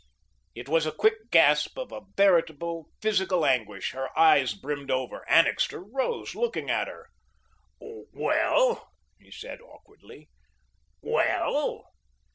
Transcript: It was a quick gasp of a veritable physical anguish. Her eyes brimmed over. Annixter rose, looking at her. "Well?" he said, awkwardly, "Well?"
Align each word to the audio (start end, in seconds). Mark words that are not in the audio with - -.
It 0.55 0.67
was 0.67 0.87
a 0.87 0.91
quick 0.91 1.29
gasp 1.29 1.77
of 1.77 1.91
a 1.91 2.01
veritable 2.17 2.89
physical 3.03 3.45
anguish. 3.45 3.91
Her 3.91 4.07
eyes 4.17 4.55
brimmed 4.55 4.89
over. 4.89 5.23
Annixter 5.29 5.79
rose, 5.83 6.33
looking 6.33 6.71
at 6.71 6.87
her. 6.87 7.11
"Well?" 7.79 8.93
he 9.19 9.29
said, 9.29 9.61
awkwardly, 9.61 10.31
"Well?" 11.03 11.93